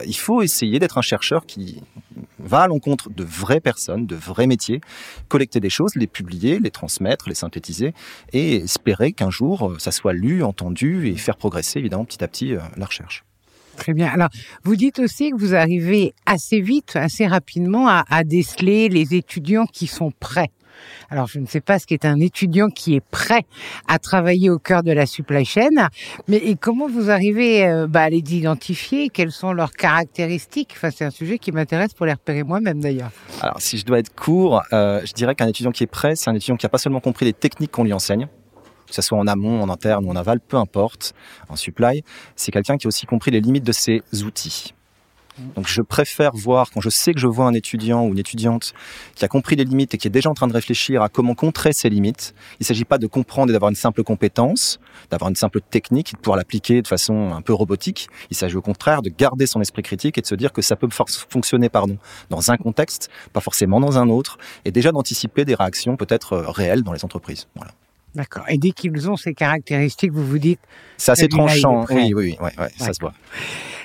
Il 0.06 0.17
faut 0.17 0.43
essayer 0.43 0.79
d'être 0.79 0.99
un 0.99 1.03
chercheur 1.03 1.47
qui 1.47 1.82
va 2.38 2.62
à 2.62 2.67
l'encontre 2.67 3.11
de 3.11 3.25
vraies 3.25 3.61
personnes, 3.61 4.06
de 4.06 4.17
vrais 4.17 4.47
métiers, 4.47 4.81
collecter 5.29 5.61
des 5.61 5.70
choses, 5.70 5.94
les 5.94 6.06
publier, 6.06 6.59
les 6.59 6.70
transmettre, 6.70 7.29
les 7.29 7.35
synthétiser 7.35 7.93
et 8.32 8.56
espérer 8.56 9.07
qu'un 9.12 9.31
jour 9.31 9.75
ça 9.78 9.90
soit 9.90 10.12
lu, 10.12 10.43
entendu 10.43 11.08
et 11.08 11.16
faire 11.16 11.37
progresser 11.37 11.78
évidemment 11.78 12.05
petit 12.05 12.22
à 12.22 12.28
petit 12.28 12.55
euh, 12.55 12.60
la 12.76 12.87
recherche. 12.87 13.25
Très 13.76 13.94
bien. 13.94 14.08
Alors, 14.08 14.28
vous 14.64 14.75
dites 14.75 14.99
aussi 14.99 15.31
que 15.31 15.37
vous 15.37 15.55
arrivez 15.55 16.12
assez 16.26 16.60
vite, 16.60 16.96
assez 16.96 17.26
rapidement 17.26 17.87
à, 17.87 18.05
à 18.10 18.25
déceler 18.25 18.88
les 18.88 19.14
étudiants 19.14 19.66
qui 19.66 19.87
sont 19.87 20.10
prêts. 20.19 20.50
Alors, 21.10 21.26
je 21.26 21.38
ne 21.38 21.46
sais 21.46 21.60
pas 21.60 21.78
ce 21.78 21.87
qu'est 21.87 22.05
un 22.05 22.20
étudiant 22.20 22.69
qui 22.69 22.94
est 22.94 23.00
prêt 23.00 23.43
à 23.87 23.99
travailler 23.99 24.50
au 24.50 24.58
cœur 24.58 24.82
de 24.82 24.93
la 24.93 25.06
supply 25.06 25.44
chain, 25.44 25.88
mais 26.28 26.55
comment 26.60 26.88
vous 26.88 27.10
arrivez 27.10 27.66
euh, 27.66 27.87
bah, 27.87 28.02
à 28.02 28.10
les 28.10 28.19
identifier? 28.19 29.08
Quelles 29.08 29.32
sont 29.32 29.52
leurs 29.52 29.72
caractéristiques? 29.72 30.72
Enfin, 30.76 30.90
c'est 30.90 31.05
un 31.05 31.10
sujet 31.10 31.38
qui 31.38 31.52
m'intéresse 31.52 31.94
pour 31.94 32.06
les 32.06 32.12
repérer 32.12 32.43
moi-même 32.43 32.81
d'ailleurs. 32.81 33.10
Alors, 33.40 33.60
si 33.60 33.78
je 33.78 33.84
dois 33.84 33.99
être 33.99 34.14
court, 34.14 34.62
euh, 34.72 35.00
je 35.05 35.12
dirais 35.12 35.34
qu'un 35.34 35.49
étudiant 35.49 35.72
qui 35.72 35.84
est 35.84 35.88
prêt, 35.88 36.16
c'est 36.16 36.31
un 36.31 36.34
étudiant 36.34 36.56
qui 36.56 36.66
n'a 36.66 36.70
pas 36.70 36.78
seulement 36.78 37.00
compris 37.00 37.25
les 37.25 37.32
techniques 37.32 37.70
qu'on 37.70 37.84
lui 37.84 37.93
enseigne, 37.93 38.28
que 38.88 38.94
ce 38.94 39.02
soit 39.02 39.19
en 39.19 39.26
amont, 39.26 39.62
en 39.62 39.69
interne 39.69 40.05
ou 40.06 40.11
en 40.11 40.17
aval, 40.17 40.40
peu 40.40 40.56
importe, 40.56 41.14
en 41.49 41.56
supply, 41.56 42.02
c'est 42.37 42.52
quelqu'un 42.52 42.76
qui 42.76 42.87
a 42.87 42.88
aussi 42.88 43.06
compris 43.06 43.31
les 43.31 43.40
limites 43.40 43.64
de 43.64 43.73
ses 43.73 44.02
outils. 44.25 44.75
Donc 45.55 45.69
je 45.69 45.82
préfère 45.82 46.32
voir, 46.35 46.70
quand 46.70 46.81
je 46.81 46.88
sais 46.88 47.12
que 47.12 47.20
je 47.20 47.26
vois 47.26 47.46
un 47.46 47.55
étudiant 47.55 48.05
ou 48.05 48.12
une 48.12 48.19
étudiante 48.19 48.75
qui 49.14 49.25
a 49.25 49.29
compris 49.29 49.56
les 49.56 49.64
limites 49.64 49.94
et 49.94 49.99
qui 49.99 50.08
est 50.08 50.11
déjà 50.11 50.31
en 50.31 50.35
train 50.35 50.49
de 50.49 50.52
réfléchir 50.52 51.02
à 51.02 51.08
comment 51.08 51.35
contrer 51.35 51.73
ces 51.73 51.88
limites, 51.88 52.35
il 52.55 52.62
ne 52.62 52.67
s'agit 52.67 52.85
pas 52.85 52.99
de 52.99 53.06
comprendre 53.06 53.50
et 53.50 53.52
d'avoir 53.52 53.69
une 53.69 53.76
simple 53.76 54.02
compétence, 54.02 54.81
d'avoir 55.11 55.29
une 55.29 55.37
simple 55.37 55.61
technique 55.61 56.12
et 56.12 56.17
de 56.17 56.20
pouvoir 56.20 56.37
l'appliquer 56.37 56.82
de 56.82 56.88
façon 56.88 57.32
un 57.32 57.43
peu 57.43 57.52
robotique. 57.52 58.08
Il 58.31 58.37
s'agit 58.37 58.56
au 58.56 58.62
contraire 58.62 59.02
de 59.02 59.11
garder 59.11 59.46
son 59.46 59.61
esprit 59.61 59.82
critique 59.82 60.19
et 60.19 60.20
de 60.20 60.26
se 60.26 60.34
dire 60.34 60.52
que 60.52 60.62
ça 60.62 60.76
peut 60.76 60.88
fonctionner 60.91 61.69
pardon, 61.69 61.99
dans 62.31 62.50
un 62.50 62.56
contexte, 62.56 63.08
pas 63.32 63.41
forcément 63.41 63.81
dans 63.81 63.99
un 63.99 64.08
autre, 64.08 64.38
et 64.64 64.73
déjà 64.73 64.93
d'anticiper 64.93 65.44
des 65.44 65.55
réactions 65.55 65.96
peut-être 65.96 66.32
euh, 66.32 66.50
réelles 66.50 66.82
dans 66.82 66.93
les 66.93 67.05
entreprises. 67.05 67.46
Voilà. 67.55 67.73
D'accord. 68.19 68.44
Et 68.49 68.59
dès 68.59 68.73
qu'ils 68.73 69.09
ont 69.09 69.15
ces 69.17 69.32
caractéristiques, 69.32 70.11
vous 70.11 70.26
vous 70.26 70.41
dites... 70.41 70.59
C'est 70.97 71.12
assez 71.12 71.29
tranchant, 71.29 71.87
oui, 71.88 72.12
oui, 72.12 72.37
oui, 72.41 72.49
ouais, 72.59 72.69
ça 72.76 72.93
se 72.93 72.99
voit. 73.00 73.15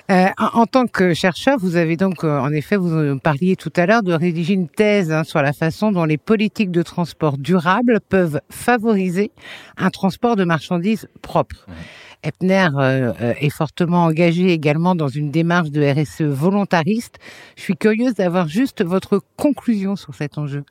Euh, 0.10 0.26
en, 0.40 0.66
tant 0.66 0.88
que 0.88 1.14
chercheur, 1.14 1.60
vous 1.60 1.76
avez 1.76 1.98
donc, 1.98 2.24
euh, 2.24 2.40
en 2.40 2.52
effet, 2.52 2.76
vous 2.76 3.20
parliez 3.20 3.56
tout 3.56 3.72
à 3.76 3.86
l'heure 3.86 4.02
de 4.02 4.12
rédiger 4.12 4.56
une 4.56 4.68
thèse 4.68 5.12
hein, 5.12 5.24
sur 5.24 5.44
la 5.44 5.54
façon 5.54 5.92
dont 5.92 6.04
les 6.04 6.18
politiques 6.18 6.72
de 6.72 6.82
transport 6.82 7.38
durable 7.38 8.00
peuvent 8.10 8.42
favoriser 8.50 9.30
un 9.78 9.92
transport 9.92 10.36
de 10.36 10.46
marchandises 10.46 11.08
propre. 11.22 11.68
Epner 12.24 12.70
euh, 12.76 13.14
est 13.40 13.52
fortement 13.52 14.06
engagé 14.06 14.52
également 14.52 14.96
dans 14.96 15.10
une 15.10 15.30
démarche 15.30 15.70
de 15.70 15.84
RSE 15.84 16.24
volontariste. 16.24 17.20
Je 17.56 17.62
suis 17.62 17.76
curieuse 17.76 18.16
d'avoir 18.16 18.48
juste 18.48 18.84
votre 18.84 19.22
conclusion 19.38 19.96
sur 19.96 20.16
cet 20.16 20.40
enjeu. 20.40 20.64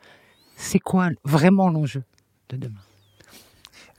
C'est 0.57 0.81
quoi 0.81 1.11
vraiment 1.25 1.71
l'enjeu 1.71 2.03
de 2.49 2.57
demain? 2.57 2.81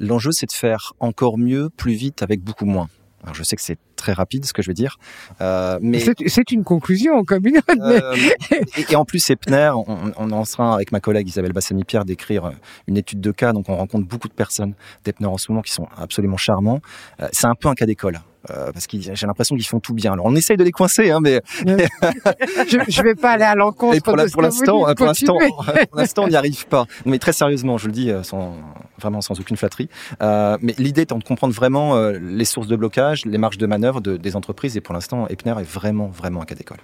L'enjeu, 0.03 0.33
c'est 0.33 0.47
de 0.47 0.51
faire 0.51 0.93
encore 0.99 1.37
mieux, 1.37 1.69
plus 1.69 1.93
vite, 1.93 2.23
avec 2.23 2.41
beaucoup 2.41 2.65
moins. 2.65 2.89
Alors 3.23 3.35
je 3.35 3.43
sais 3.43 3.55
que 3.55 3.61
c'est 3.61 3.79
très 4.03 4.11
rapide 4.11 4.43
ce 4.45 4.51
que 4.51 4.61
je 4.61 4.69
veux 4.69 4.73
dire, 4.73 4.97
euh, 5.39 5.79
mais 5.81 6.03
c'est 6.27 6.51
une 6.51 6.65
conclusion 6.65 7.23
comme 7.23 7.47
une 7.47 7.57
autre. 7.57 7.73
Euh, 7.79 8.15
et, 8.89 8.95
en 8.97 9.05
plus, 9.05 9.29
Epner, 9.29 9.71
on, 9.75 10.11
on 10.17 10.29
est 10.29 10.33
en 10.33 10.43
train 10.43 10.73
avec 10.73 10.91
ma 10.91 10.99
collègue 10.99 11.29
Isabelle 11.29 11.53
Bassani-Pierre 11.53 12.03
d'écrire 12.03 12.51
une 12.87 12.97
étude 12.97 13.21
de 13.21 13.31
cas, 13.31 13.53
donc 13.53 13.69
on 13.69 13.77
rencontre 13.77 14.05
beaucoup 14.05 14.27
de 14.27 14.33
personnes 14.33 14.73
d'Epner 15.05 15.27
en 15.27 15.37
ce 15.37 15.49
moment 15.51 15.61
qui 15.61 15.71
sont 15.71 15.87
absolument 15.97 16.35
charmants. 16.35 16.81
Euh, 17.21 17.29
c'est 17.31 17.47
un 17.47 17.55
peu 17.55 17.69
un 17.69 17.75
cas 17.75 17.85
d'école. 17.85 18.19
Euh, 18.49 18.73
parce 18.73 18.87
que 18.87 18.97
j'ai 18.99 19.25
l'impression 19.25 19.55
qu'ils 19.55 19.65
font 19.65 19.79
tout 19.79 19.93
bien. 19.93 20.11
Alors 20.11 20.25
on 20.25 20.35
essaye 20.35 20.57
de 20.57 20.65
les 20.65 20.71
coincer, 20.71 21.11
hein, 21.11 21.19
mais 21.21 21.41
je, 21.65 22.77
je 22.89 23.01
vais 23.01 23.15
pas 23.15 23.31
aller 23.31 23.45
à 23.45 23.55
l'encontre. 23.55 24.03
Pour 24.03 24.17
l'instant, 24.17 24.33
pour 24.95 25.05
l'instant, 25.05 25.37
pour 25.89 25.97
l'instant, 25.97 26.23
on 26.25 26.27
n'y 26.27 26.35
arrive 26.35 26.67
pas. 26.67 26.85
Mais 27.05 27.19
très 27.19 27.31
sérieusement, 27.31 27.77
je 27.77 27.87
le 27.87 27.93
dis 27.93 28.11
sans 28.23 28.57
vraiment 29.03 29.21
sans 29.21 29.39
aucune 29.39 29.57
flatterie. 29.57 29.89
Euh, 30.21 30.57
mais 30.61 30.73
l'idée 30.77 31.01
étant 31.01 31.17
de 31.17 31.23
comprendre 31.23 31.53
vraiment 31.53 31.95
euh, 31.95 32.17
les 32.21 32.45
sources 32.45 32.67
de 32.67 32.75
blocage, 32.75 33.25
les 33.25 33.37
marges 33.37 33.57
de 33.57 33.67
manœuvre 33.67 33.92
de, 34.01 34.17
des 34.17 34.35
entreprises. 34.35 34.77
Et 34.77 34.81
pour 34.81 34.93
l'instant, 34.93 35.27
Epner 35.27 35.55
est 35.59 35.63
vraiment 35.63 36.07
vraiment 36.07 36.41
un 36.41 36.45
cas 36.45 36.55
d'école. 36.55 36.79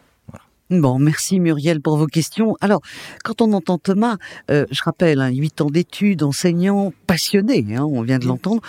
Bon, 0.71 0.99
merci 0.99 1.39
Muriel 1.39 1.81
pour 1.81 1.97
vos 1.97 2.05
questions. 2.05 2.55
Alors, 2.61 2.81
quand 3.23 3.41
on 3.41 3.53
entend 3.53 3.79
Thomas, 3.79 4.17
euh, 4.51 4.67
je 4.69 4.83
rappelle, 4.83 5.19
hein, 5.19 5.29
8 5.29 5.61
ans 5.61 5.71
d'études, 5.71 6.21
enseignant, 6.21 6.93
passionné, 7.07 7.65
hein, 7.75 7.85
on 7.85 8.03
vient 8.03 8.19
de 8.19 8.27
l'entendre, 8.27 8.61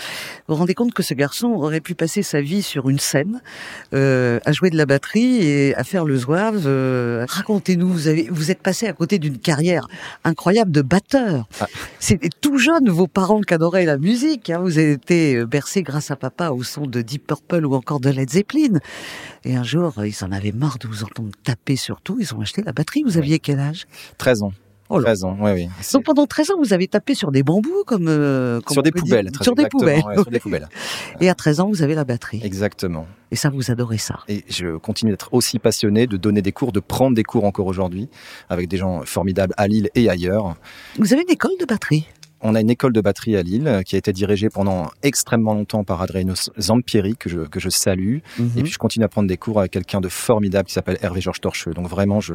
vous 0.48 0.54
vous 0.54 0.60
rendez 0.60 0.72
compte 0.72 0.94
que 0.94 1.02
ce 1.02 1.12
garçon 1.12 1.48
aurait 1.48 1.82
pu 1.82 1.94
passer 1.94 2.22
sa 2.22 2.40
vie 2.40 2.62
sur 2.62 2.88
une 2.88 2.98
scène, 2.98 3.42
euh, 3.92 4.40
à 4.46 4.52
jouer 4.52 4.70
de 4.70 4.78
la 4.78 4.86
batterie 4.86 5.42
et 5.46 5.74
à 5.74 5.84
faire 5.84 6.06
le 6.06 6.16
zouave. 6.16 6.62
Euh, 6.64 7.26
Racontez-nous, 7.28 7.88
vous, 7.88 8.08
avez, 8.08 8.28
vous 8.30 8.50
êtes 8.50 8.62
passé 8.62 8.86
à 8.86 8.94
côté 8.94 9.18
d'une 9.18 9.36
carrière 9.36 9.86
incroyable 10.24 10.72
de 10.72 10.80
batteur. 10.80 11.48
Ah. 11.60 11.66
C'était 11.98 12.30
tout 12.40 12.56
jeune, 12.56 12.88
vos 12.88 13.08
parents 13.08 13.42
qui 13.42 13.52
adoraient 13.52 13.84
la 13.84 13.98
musique. 13.98 14.48
Hein, 14.48 14.60
vous 14.60 14.78
avez 14.78 14.92
été 14.92 15.44
bercé 15.44 15.82
grâce 15.82 16.10
à 16.10 16.16
papa 16.16 16.48
au 16.48 16.62
son 16.62 16.86
de 16.86 17.02
Deep 17.02 17.26
Purple 17.26 17.66
ou 17.66 17.74
encore 17.74 18.00
de 18.00 18.08
Led 18.08 18.30
Zeppelin. 18.30 18.78
Et 19.44 19.54
un 19.54 19.64
jour, 19.64 19.92
ils 20.02 20.24
en 20.24 20.32
avaient 20.32 20.52
marre 20.52 20.78
de 20.78 20.88
vous 20.88 21.04
entendre 21.04 21.30
taper 21.44 21.76
sur 21.76 21.89
surtout, 21.90 22.18
ils 22.20 22.32
ont 22.34 22.40
acheté 22.40 22.62
la 22.62 22.72
batterie. 22.72 23.02
Vous 23.04 23.18
aviez 23.18 23.40
quel 23.40 23.58
âge? 23.58 23.86
13 24.18 24.44
ans. 24.44 24.52
Oh 24.92 24.98
là. 24.98 25.06
13 25.06 25.24
ans, 25.24 25.36
oui, 25.40 25.50
oui. 25.52 25.68
Donc 25.92 26.04
pendant 26.04 26.26
13 26.26 26.50
ans, 26.52 26.54
vous 26.58 26.72
avez 26.72 26.86
tapé 26.86 27.14
sur 27.14 27.32
des 27.32 27.42
bambous 27.42 27.84
comme, 27.84 28.06
euh, 28.08 28.60
comme 28.60 28.74
Sur 28.74 28.82
des 28.84 28.92
poubelles. 28.92 29.30
Sur 29.40 29.56
des 29.56 29.66
poubelles. 29.66 30.02
ouais, 30.04 30.14
sur 30.14 30.30
des 30.30 30.38
poubelles. 30.38 30.68
Et 31.20 31.28
à 31.28 31.34
13 31.34 31.60
ans, 31.60 31.68
vous 31.68 31.82
avez 31.82 31.96
la 31.96 32.04
batterie. 32.04 32.40
Exactement. 32.44 33.06
Et 33.32 33.36
ça, 33.36 33.50
vous 33.50 33.72
adorez 33.72 33.98
ça. 33.98 34.20
Et 34.28 34.44
je 34.48 34.76
continue 34.76 35.10
d'être 35.10 35.32
aussi 35.32 35.58
passionné 35.58 36.06
de 36.06 36.16
donner 36.16 36.42
des 36.42 36.52
cours, 36.52 36.70
de 36.70 36.80
prendre 36.80 37.16
des 37.16 37.24
cours 37.24 37.44
encore 37.44 37.66
aujourd'hui, 37.66 38.08
avec 38.48 38.68
des 38.68 38.76
gens 38.76 39.02
formidables 39.04 39.54
à 39.56 39.66
Lille 39.66 39.90
et 39.96 40.08
ailleurs. 40.08 40.56
Vous 40.98 41.12
avez 41.12 41.22
une 41.22 41.30
école 41.30 41.52
de 41.58 41.66
batterie? 41.66 42.06
On 42.42 42.54
a 42.54 42.60
une 42.60 42.70
école 42.70 42.92
de 42.92 43.00
batterie 43.00 43.36
à 43.36 43.42
Lille 43.42 43.68
euh, 43.68 43.82
qui 43.82 43.96
a 43.96 43.98
été 43.98 44.12
dirigée 44.12 44.48
pendant 44.48 44.90
extrêmement 45.02 45.54
longtemps 45.54 45.84
par 45.84 46.00
Adriano 46.02 46.34
Zampieri, 46.58 47.16
que 47.16 47.28
je, 47.28 47.40
que 47.40 47.60
je 47.60 47.68
salue. 47.68 48.18
Mhm. 48.38 48.52
Et 48.56 48.62
puis 48.62 48.72
je 48.72 48.78
continue 48.78 49.04
à 49.04 49.08
prendre 49.08 49.28
des 49.28 49.36
cours 49.36 49.58
avec 49.58 49.72
quelqu'un 49.72 50.00
de 50.00 50.08
formidable 50.08 50.68
qui 50.68 50.74
s'appelle 50.74 50.98
Hervé 51.02 51.20
Georges 51.20 51.40
Torcheux. 51.40 51.72
Donc 51.72 51.88
vraiment, 51.88 52.20
je, 52.20 52.34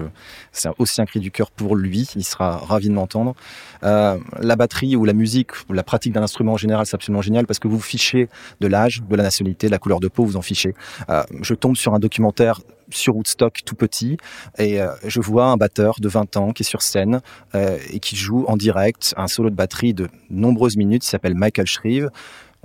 c'est 0.52 0.70
aussi 0.78 1.02
un 1.02 1.06
cri 1.06 1.20
du 1.20 1.32
cœur 1.32 1.52
pour 1.52 1.76
lui. 1.76 2.10
Il 2.16 2.24
sera 2.24 2.58
ravi 2.58 2.90
de 2.90 2.94
m'entendre. 2.94 3.36
Euh, 3.84 4.18
la 4.40 4.56
batterie 4.56 4.96
ou 4.96 5.06
la 5.06 5.14
musique 5.14 5.52
ou 5.70 5.74
la 5.74 5.84
pratique 5.84 6.14
d'un 6.14 6.24
instrument 6.24 6.54
en 6.54 6.58
général, 6.58 6.86
c'est 6.86 6.96
absolument 6.96 7.22
génial 7.22 7.46
parce 7.46 7.60
que 7.60 7.68
vous 7.68 7.76
vous 7.76 7.82
fichez 7.82 8.30
de 8.62 8.68
l'âge, 8.68 9.04
de 9.08 9.16
la 9.16 9.24
nationalité, 9.24 9.68
de 9.68 9.72
la 9.72 9.80
couleur 9.80 10.00
de 10.00 10.08
peau, 10.08 10.24
vous 10.24 10.38
en 10.38 10.42
fichez. 10.42 10.74
Euh, 11.10 11.24
je 11.42 11.54
tombe 11.54 11.76
sur 11.76 11.94
un 11.94 12.00
documentaire 12.00 12.62
sur 12.90 13.16
Woodstock 13.16 13.62
tout 13.66 13.76
petit 13.76 14.18
et 14.58 14.82
euh, 14.82 14.90
je 15.06 15.20
vois 15.20 15.46
un 15.48 15.58
batteur 15.58 15.96
de 16.00 16.08
20 16.08 16.38
ans 16.38 16.52
qui 16.52 16.64
est 16.64 16.66
sur 16.66 16.82
scène 16.82 17.22
euh, 17.54 17.78
et 17.92 18.00
qui 18.00 18.16
joue 18.16 18.46
en 18.48 18.58
direct 18.58 19.14
un 19.18 19.28
solo 19.28 19.50
de 19.50 19.56
batterie 19.56 19.94
de 19.94 20.08
nombreuses 20.30 20.78
minutes. 20.78 21.06
Il 21.06 21.10
s'appelle 21.10 21.36
Michael 21.36 21.68
Shreve. 21.68 22.10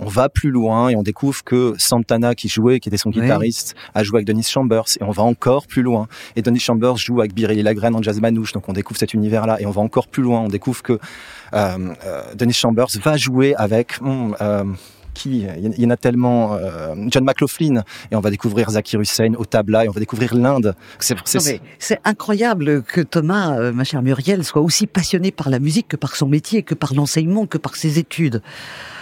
On 0.03 0.07
va 0.07 0.29
plus 0.29 0.49
loin 0.49 0.89
et 0.89 0.95
on 0.95 1.03
découvre 1.03 1.43
que 1.43 1.75
Santana 1.77 2.33
qui 2.33 2.47
jouait, 2.47 2.79
qui 2.79 2.89
était 2.89 2.97
son 2.97 3.09
Oui. 3.09 3.21
guitariste, 3.21 3.75
a 3.93 4.03
joué 4.03 4.17
avec 4.17 4.25
Dennis 4.25 4.49
Chambers 4.49 4.85
et 4.99 5.03
on 5.03 5.11
va 5.11 5.21
encore 5.21 5.67
plus 5.67 5.83
loin. 5.83 6.07
Et 6.35 6.41
Dennis 6.41 6.59
Chambers 6.59 6.97
joue 6.97 7.19
avec 7.19 7.35
Biréli 7.35 7.61
Lagrène 7.61 7.95
en 7.95 8.01
jazz 8.01 8.19
manouche, 8.19 8.51
donc 8.51 8.67
on 8.67 8.73
découvre 8.73 8.99
cet 8.99 9.13
univers-là 9.13 9.61
et 9.61 9.67
on 9.67 9.71
va 9.71 9.81
encore 9.81 10.07
plus 10.07 10.23
loin. 10.23 10.39
On 10.39 10.47
découvre 10.47 10.81
que 10.81 10.93
euh, 10.93 10.97
euh, 11.53 12.23
Dennis 12.33 12.53
Chambers 12.53 12.87
va 13.03 13.15
jouer 13.15 13.53
avec 13.55 14.01
hum, 14.01 14.35
euh, 14.41 14.63
qui 15.13 15.45
Il 15.57 15.79
y 15.79 15.85
en 15.85 15.89
a 15.89 15.97
tellement. 15.97 16.53
euh, 16.55 16.95
John 17.09 17.23
McLaughlin 17.23 17.83
et 18.11 18.15
on 18.15 18.19
va 18.19 18.29
découvrir 18.29 18.69
Zakir 18.71 18.99
Hussein 19.01 19.33
au 19.37 19.45
tabla 19.45 19.85
et 19.85 19.89
on 19.89 19.91
va 19.91 19.99
découvrir 19.99 20.33
l'Inde. 20.35 20.75
C'est 20.99 21.15
C'est 21.79 21.99
incroyable 22.05 22.83
que 22.83 23.01
Thomas, 23.01 23.57
euh, 23.57 23.71
ma 23.73 23.83
chère 23.83 24.01
Muriel, 24.01 24.43
soit 24.43 24.61
aussi 24.61 24.87
passionné 24.87 25.31
par 25.31 25.49
la 25.49 25.59
musique 25.59 25.87
que 25.89 25.97
par 25.97 26.15
son 26.15 26.27
métier, 26.27 26.63
que 26.63 26.75
par 26.75 26.93
l'enseignement, 26.93 27.45
que 27.45 27.57
par 27.57 27.75
ses 27.75 27.99
études. 27.99 28.41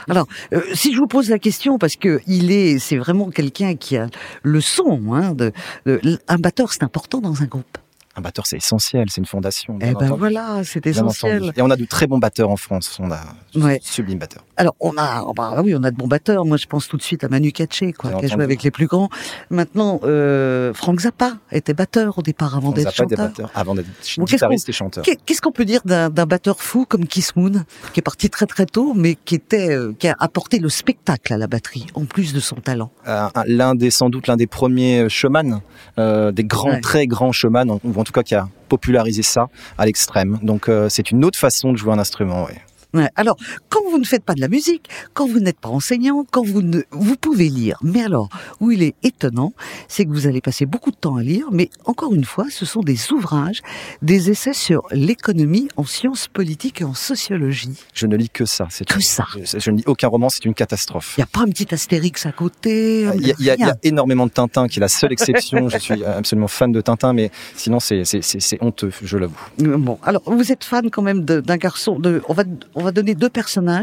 Alors, 0.09 0.27
euh, 0.53 0.61
si 0.73 0.93
je 0.93 0.97
vous 0.99 1.07
pose 1.07 1.29
la 1.29 1.37
question, 1.39 1.77
parce 1.77 1.95
que 1.95 2.19
il 2.25 2.51
est, 2.51 2.79
c'est 2.79 2.97
vraiment 2.97 3.29
quelqu'un 3.29 3.75
qui 3.75 3.95
a 3.97 4.07
le 4.43 4.59
son, 4.61 5.13
hein, 5.13 5.33
de, 5.33 5.51
de- 5.85 6.19
un 6.27 6.37
batteur, 6.37 6.73
c'est 6.73 6.83
important 6.83 7.19
dans 7.21 7.41
un 7.43 7.45
groupe. 7.45 7.77
un 8.15 8.21
batteur, 8.21 8.45
c'est 8.47 8.57
essentiel, 8.57 9.05
c'est 9.09 9.21
une 9.21 9.27
fondation. 9.27 9.77
Eh 9.79 9.85
ben 9.93 9.95
entendu. 9.95 10.19
voilà, 10.19 10.61
c'est 10.65 10.85
essentiel. 10.87 11.37
entendu. 11.43 11.51
Et 11.57 11.61
on 11.61 11.69
a 11.69 11.75
de 11.75 11.85
très 11.85 12.07
bons 12.07 12.17
batteurs 12.17 12.49
en 12.49 12.57
France. 12.57 12.97
On 12.99 13.11
a 13.11 13.19
Ouais. 13.55 13.79
sublime 13.83 14.17
batteurs. 14.19 14.43
Alors, 14.59 14.75
on 14.81 14.91
a, 14.97 15.23
oh, 15.25 15.31
bah 15.33 15.61
oui, 15.63 15.73
on 15.73 15.83
a 15.83 15.89
de 15.89 15.95
bons 15.95 16.07
batteurs. 16.09 16.43
Moi, 16.43 16.57
je 16.57 16.65
pense 16.65 16.89
tout 16.89 16.97
de 16.97 17.01
suite 17.01 17.23
à 17.23 17.29
Manu 17.29 17.53
Katché, 17.53 17.93
quoi, 17.93 18.11
qui 18.11 18.25
a 18.25 18.27
joué 18.27 18.43
avec 18.43 18.61
les 18.61 18.71
plus 18.71 18.87
grands. 18.87 19.07
Maintenant, 19.49 20.01
euh, 20.03 20.73
Frank 20.73 20.99
Zappa 20.99 21.37
était 21.53 21.73
batteur 21.73 22.17
au 22.17 22.21
départ, 22.21 22.57
avant 22.57 22.71
d'être 22.71 22.91
chanteur. 22.93 23.31
avant 23.55 23.73
d'être 23.73 23.85
Bon, 24.17 24.25
qu'est-ce 24.25 24.35
guitariste 24.35 24.65
qu'on- 24.65 24.69
et 24.71 24.73
chanteur. 24.73 25.03
Qu'est- 25.05 25.17
Qu'est-ce 25.25 25.41
qu'on 25.41 25.53
peut 25.53 25.63
dire 25.63 25.79
d'un 25.85 26.09
batteur 26.09 26.61
fou 26.61 26.85
comme 26.85 27.07
Kiss 27.07 27.37
Moon, 27.37 27.63
qui 27.93 28.01
est 28.01 28.03
parti 28.03 28.29
très 28.29 28.45
très 28.47 28.65
tôt, 28.65 28.93
mais 28.93 29.15
qui 29.15 29.35
était, 29.35 29.69
euh, 29.71 29.93
qui 29.97 30.09
a 30.09 30.15
apporté 30.19 30.59
le 30.59 30.67
spectacle 30.67 31.31
à 31.33 31.37
la 31.37 31.47
batterie, 31.47 31.87
en 31.93 32.03
plus 32.03 32.33
de 32.33 32.41
son 32.41 32.55
talent? 32.57 32.91
Euh, 33.07 33.27
un- 33.33 33.43
l'un 33.47 33.75
des 33.75 33.91
sans 33.91 34.09
doute 34.09 34.27
l'un 34.27 34.35
des 34.35 34.47
premiers 34.47 35.07
showman, 35.07 35.61
euh, 35.99 36.33
des 36.33 36.43
grands, 36.43 36.71
Ouais. 36.71 36.81
très 36.81 37.07
grands 37.07 37.31
showman, 37.31 37.79
ou 37.81 37.97
en 37.99 38.03
tout 38.03 38.11
cas 38.11 38.23
qui 38.23 38.35
a 38.35 38.49
popularisé 38.67 39.21
ça 39.23 39.47
à 39.77 39.85
l'extrême. 39.85 40.37
Donc 40.43 40.69
c'est 40.89 41.11
une 41.11 41.23
autre 41.23 41.39
façon 41.39 41.71
de 41.71 41.77
jouer 41.77 41.93
un 41.93 41.99
instrument. 41.99 42.43
ouais. 42.43 42.59
Ouais. 42.91 43.07
Alors, 43.15 43.37
quand 43.69 43.81
vous 43.89 43.97
ne 43.99 44.05
faites 44.05 44.23
pas 44.23 44.33
de 44.35 44.41
la 44.41 44.47
musique, 44.47 44.89
quand 45.13 45.27
vous 45.27 45.39
n'êtes 45.39 45.59
pas 45.59 45.69
enseignant, 45.69 46.25
quand 46.31 46.43
vous 46.43 46.61
ne, 46.61 46.81
vous 46.91 47.15
pouvez 47.15 47.49
lire. 47.49 47.77
Mais 47.83 48.03
alors, 48.03 48.29
où 48.59 48.71
il 48.71 48.83
est 48.83 48.95
étonnant, 49.03 49.53
c'est 49.87 50.05
que 50.05 50.11
vous 50.11 50.27
allez 50.27 50.41
passer 50.41 50.65
beaucoup 50.65 50.91
de 50.91 50.95
temps 50.95 51.15
à 51.17 51.23
lire, 51.23 51.47
mais 51.51 51.69
encore 51.85 52.13
une 52.13 52.25
fois, 52.25 52.45
ce 52.49 52.65
sont 52.65 52.81
des 52.81 53.11
ouvrages, 53.11 53.61
des 54.01 54.29
essais 54.31 54.53
sur 54.53 54.83
l'économie 54.91 55.67
en 55.77 55.83
sciences 55.85 56.27
politiques 56.27 56.81
et 56.81 56.83
en 56.83 56.93
sociologie. 56.93 57.73
Je 57.93 58.07
ne 58.07 58.15
lis 58.15 58.29
que 58.29 58.45
ça. 58.45 58.67
C'est 58.69 58.87
Que 58.87 59.01
ça. 59.01 59.25
Je, 59.43 59.59
je 59.59 59.71
ne 59.71 59.77
lis 59.77 59.83
aucun 59.87 60.07
roman, 60.07 60.29
c'est 60.29 60.45
une 60.45 60.53
catastrophe. 60.53 61.15
Il 61.17 61.21
n'y 61.21 61.23
a 61.23 61.27
pas 61.27 61.41
un 61.41 61.49
petit 61.49 61.73
astérix 61.73 62.25
à 62.25 62.31
côté. 62.31 63.03
Il 63.15 63.27
y, 63.27 63.31
a, 63.31 63.35
il 63.39 63.45
y 63.45 63.49
a- 63.49 63.55
y 63.55 63.87
énormément 63.87 64.25
de 64.25 64.31
Tintin 64.31 64.67
qui 64.67 64.79
est 64.79 64.81
la 64.81 64.87
seule 64.87 65.11
exception. 65.11 65.69
je 65.69 65.77
suis 65.77 66.03
absolument 66.03 66.47
fan 66.47 66.71
de 66.71 66.81
Tintin, 66.81 67.13
mais 67.13 67.31
sinon 67.55 67.79
c'est 67.79 68.03
honteux, 68.61 68.91
je 69.03 69.17
l'avoue. 69.17 69.35
Bon, 69.57 69.97
alors 70.03 70.21
vous 70.25 70.51
êtes 70.51 70.63
fan 70.63 70.89
quand 70.89 71.01
même 71.01 71.23
d'un 71.23 71.57
garçon. 71.57 71.99
De, 71.99 72.21
on 72.27 72.33
va 72.33 72.43
on 72.75 72.83
va 72.83 72.91
donner 72.91 73.15
deux 73.15 73.29
personnages 73.29 73.78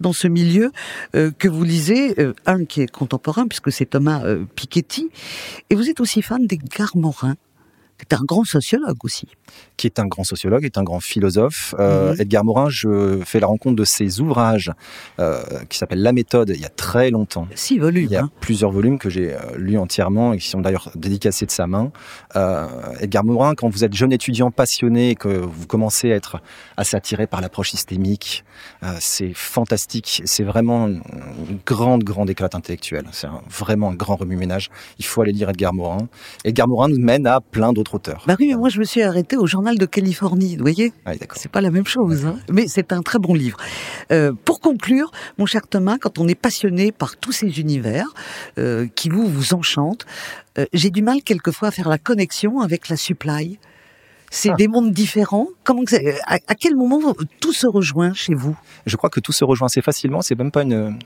dans 0.00 0.12
ce 0.12 0.28
milieu 0.28 0.72
euh, 1.14 1.30
que 1.36 1.48
vous 1.48 1.64
lisez. 1.64 2.14
Euh, 2.18 2.32
un 2.46 2.64
qui 2.64 2.82
est 2.82 2.90
contemporain 2.90 3.46
puisque 3.46 3.72
c'est 3.72 3.86
Thomas 3.86 4.22
euh, 4.24 4.44
Piketty, 4.54 5.10
et 5.70 5.74
vous 5.74 5.88
êtes 5.90 6.00
aussi 6.00 6.22
fan 6.22 6.46
d'Edgar 6.46 6.96
Morin, 6.96 7.34
qui 7.34 7.47
est 8.00 8.12
un 8.12 8.22
grand 8.24 8.44
sociologue 8.44 8.98
aussi. 9.04 9.26
qui 9.76 9.86
est 9.86 9.98
un 9.98 10.06
grand 10.06 10.24
sociologue, 10.24 10.64
est 10.64 10.76
un 10.76 10.82
grand 10.82 11.00
philosophe. 11.00 11.74
Euh, 11.78 12.12
Mhm. 12.12 12.20
Edgar 12.20 12.44
Morin, 12.44 12.68
je 12.68 13.20
fais 13.24 13.40
la 13.40 13.46
rencontre 13.46 13.76
de 13.76 13.84
ses 13.84 14.20
ouvrages 14.20 14.72
euh, 15.20 15.42
qui 15.68 15.78
s'appellent 15.78 16.02
La 16.02 16.12
méthode 16.12 16.52
il 16.54 16.60
y 16.60 16.64
a 16.64 16.68
très 16.68 17.10
longtemps. 17.10 17.46
Six 17.54 17.78
volumes. 17.78 18.06
Il 18.06 18.12
y 18.12 18.16
a 18.16 18.24
hein. 18.24 18.30
plusieurs 18.40 18.70
volumes 18.70 18.98
que 18.98 19.08
j'ai 19.08 19.34
euh, 19.34 19.38
lus 19.56 19.78
entièrement 19.78 20.32
et 20.32 20.38
qui 20.38 20.48
sont 20.48 20.60
d'ailleurs 20.60 20.90
dédicacés 20.94 21.46
de 21.46 21.50
sa 21.50 21.66
main. 21.66 21.92
Euh, 22.36 22.66
Edgar 23.00 23.24
Morin, 23.24 23.54
quand 23.54 23.68
vous 23.68 23.84
êtes 23.84 23.94
jeune 23.94 24.12
étudiant 24.12 24.50
passionné 24.50 25.10
et 25.10 25.14
que 25.14 25.28
vous 25.28 25.66
commencez 25.66 26.12
à 26.12 26.16
être 26.16 26.40
assez 26.76 26.96
attiré 26.96 27.26
par 27.26 27.40
l'approche 27.40 27.70
systémique, 27.70 28.44
c'est 29.00 29.32
fantastique. 29.34 30.22
C'est 30.24 30.44
vraiment 30.44 30.88
une 30.88 31.02
grande, 31.66 32.04
grande 32.04 32.30
éclate 32.30 32.54
intellectuelle. 32.54 33.06
C'est 33.12 33.28
vraiment 33.48 33.90
un 33.90 33.94
grand 33.94 34.16
remue-ménage. 34.16 34.70
Il 34.98 35.04
faut 35.04 35.22
aller 35.22 35.32
lire 35.32 35.50
Edgar 35.50 35.72
Morin. 35.74 36.08
Edgar 36.44 36.68
Morin 36.68 36.88
nous 36.88 36.98
mène 36.98 37.26
à 37.26 37.40
plein 37.40 37.72
d'autres 37.72 37.87
auteurs. 37.94 38.24
Bah 38.26 38.36
oui, 38.38 38.48
mais 38.48 38.54
moi 38.56 38.68
je 38.68 38.78
me 38.78 38.84
suis 38.84 39.02
arrêté 39.02 39.36
au 39.36 39.46
journal 39.46 39.78
de 39.78 39.86
Californie, 39.86 40.56
vous 40.56 40.62
voyez? 40.62 40.92
Ah. 41.06 41.12
C'est 41.34 41.50
pas 41.50 41.60
la 41.60 41.70
même 41.70 41.86
chose, 41.86 42.26
hein. 42.26 42.36
mais 42.50 42.66
c'est 42.68 42.92
un 42.92 43.02
très 43.02 43.18
bon 43.18 43.34
livre. 43.34 43.58
Euh, 44.12 44.32
pour 44.44 44.60
conclure, 44.60 45.10
mon 45.38 45.46
cher 45.46 45.66
Thomas, 45.68 45.98
quand 46.00 46.18
on 46.18 46.28
est 46.28 46.34
passionné 46.34 46.92
par 46.92 47.16
tous 47.16 47.32
ces 47.32 47.60
univers 47.60 48.06
euh, 48.58 48.86
qui 48.94 49.08
vous 49.08 49.26
vous 49.26 49.54
enchantent, 49.54 50.06
euh, 50.58 50.66
j'ai 50.72 50.90
du 50.90 51.02
mal 51.02 51.22
quelquefois 51.22 51.68
à 51.68 51.70
faire 51.70 51.88
la 51.88 51.98
connexion 51.98 52.60
avec 52.60 52.88
la 52.88 52.96
supply. 52.96 53.58
C'est 54.30 54.50
Ah. 54.50 54.54
des 54.56 54.68
mondes 54.68 54.92
différents. 54.92 55.48
Comment 55.64 55.84
à, 56.26 56.34
à 56.34 56.54
quel 56.54 56.76
moment 56.76 57.14
tout 57.40 57.54
se 57.54 57.66
rejoint 57.66 58.12
chez 58.12 58.34
vous? 58.34 58.54
Je 58.84 58.94
crois 58.96 59.08
que 59.08 59.20
tout 59.20 59.32
se 59.32 59.42
rejoint 59.42 59.66
assez 59.66 59.80
facilement. 59.80 60.20
C'est 60.20 60.34
même 60.36 60.50
pas 60.50 60.62
une- 60.64 60.98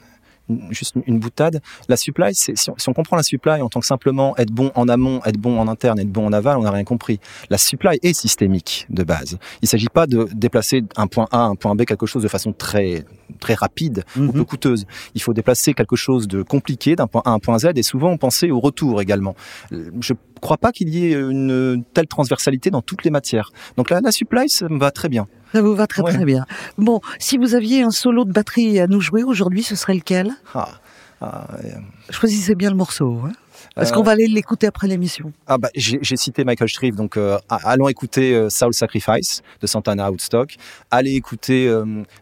juste 0.70 0.94
une, 1.06 1.18
boutade. 1.18 1.60
La 1.88 1.96
supply, 1.96 2.34
si, 2.34 2.52
on, 2.68 2.74
si 2.76 2.88
on 2.88 2.92
comprend 2.92 3.16
la 3.16 3.22
supply 3.22 3.60
en 3.60 3.68
tant 3.68 3.80
que 3.80 3.86
simplement 3.86 4.36
être 4.36 4.50
bon 4.50 4.70
en 4.74 4.88
amont, 4.88 5.20
être 5.24 5.38
bon 5.38 5.58
en 5.58 5.68
interne, 5.68 5.98
être 5.98 6.10
bon 6.10 6.26
en 6.26 6.32
aval, 6.32 6.58
on 6.58 6.62
n'a 6.62 6.70
rien 6.70 6.84
compris. 6.84 7.20
La 7.50 7.58
supply 7.58 7.98
est 8.02 8.12
systémique 8.12 8.86
de 8.90 9.02
base. 9.02 9.38
Il 9.62 9.68
s'agit 9.68 9.88
pas 9.88 10.06
de 10.06 10.28
déplacer 10.32 10.84
un 10.96 11.06
point 11.06 11.28
A 11.30 11.44
un 11.44 11.54
point 11.54 11.74
B 11.74 11.84
quelque 11.84 12.06
chose 12.06 12.22
de 12.22 12.28
façon 12.28 12.52
très 12.52 13.04
très 13.40 13.54
rapide 13.54 14.04
ou 14.16 14.20
Mhm. 14.22 14.32
peu 14.32 14.44
coûteuse. 14.44 14.86
Il 15.14 15.22
faut 15.22 15.32
déplacer 15.32 15.74
quelque 15.74 15.96
chose 15.96 16.28
de 16.28 16.42
compliqué 16.42 16.96
d'un 16.96 17.06
point 17.06 17.22
A 17.24 17.30
à 17.30 17.32
un 17.34 17.38
point 17.38 17.58
Z 17.58 17.70
et 17.76 17.82
souvent 17.82 18.16
penser 18.16 18.50
au 18.50 18.60
retour 18.60 19.00
également. 19.02 19.34
Je 19.70 20.14
crois 20.40 20.56
pas 20.58 20.72
qu'il 20.72 20.88
y 20.88 21.06
ait 21.06 21.12
une 21.12 21.84
telle 21.94 22.06
transversalité 22.06 22.70
dans 22.70 22.82
toutes 22.82 23.04
les 23.04 23.10
matières. 23.10 23.50
Donc 23.76 23.90
la, 23.90 24.00
la 24.00 24.12
supply, 24.12 24.48
ça 24.48 24.68
me 24.68 24.78
va 24.78 24.90
très 24.90 25.08
bien. 25.08 25.26
Ça 25.52 25.62
vous 25.62 25.74
va 25.74 25.86
très 25.86 26.02
Ouais. 26.02 26.12
très 26.12 26.24
bien. 26.24 26.46
Bon, 26.78 27.00
si 27.18 27.36
vous 27.38 27.54
aviez 27.54 27.82
un 27.82 27.90
solo 27.90 28.24
de 28.24 28.32
batterie 28.32 28.80
à 28.80 28.86
nous 28.86 29.00
jouer 29.00 29.22
aujourd'hui, 29.22 29.62
ce 29.62 29.76
serait 29.76 29.94
lequel? 29.94 30.32
Ah, 30.54 30.68
ah, 31.20 31.46
euh, 31.64 31.68
Choisissez 32.10 32.54
bien 32.54 32.70
le 32.70 32.76
morceau, 32.76 33.20
hein, 33.26 33.32
parce 33.74 33.90
Euh, 33.90 33.94
qu'on 33.94 34.02
va 34.02 34.12
aller 34.12 34.26
l'écouter 34.26 34.66
après 34.66 34.86
l'émission? 34.88 35.32
Ah 35.46 35.58
bah, 35.58 35.68
j'ai 35.74 36.16
cité 36.16 36.44
Michael 36.44 36.68
Shreve, 36.68 36.94
donc 36.96 37.16
euh, 37.16 37.38
allons 37.48 37.88
écouter 37.88 38.34
euh, 38.34 38.48
Soul 38.50 38.74
Sacrifice 38.74 39.42
de 39.60 39.66
Santana 39.66 40.10
Outstock. 40.10 40.56
Allez 40.90 41.12
écouter 41.14 41.70